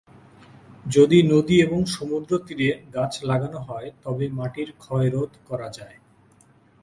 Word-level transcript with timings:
যদি 0.85 1.17
নদী 1.23 1.55
এবং 1.61 1.79
সমুদ্র 1.87 2.31
তীরে 2.45 2.69
গাছ 2.93 3.13
লাগানো 3.23 3.59
হয় 3.59 3.89
তবে 4.03 4.25
মাটির 4.29 4.69
ক্ষয় 4.77 5.07
রোধ 5.09 5.31
করা 5.47 5.67
যায়। 5.69 5.97